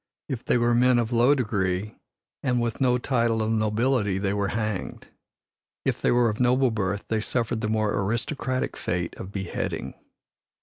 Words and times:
If 0.27 0.43
they 0.43 0.57
were 0.57 0.73
men 0.73 0.97
of 0.97 1.11
low 1.11 1.35
degree 1.35 1.93
and 2.41 2.59
with 2.59 2.81
no 2.81 2.97
title 2.97 3.43
of 3.43 3.51
nobility 3.51 4.17
they 4.17 4.33
were 4.33 4.47
hanged. 4.47 5.09
If 5.85 6.01
they 6.01 6.09
were 6.09 6.27
of 6.27 6.39
noble 6.39 6.71
birth, 6.71 7.05
they 7.07 7.21
suffered 7.21 7.61
the 7.61 7.67
more 7.67 7.93
aristocratic 7.93 8.75
fate 8.77 9.15
of 9.17 9.31
beheading. 9.31 9.93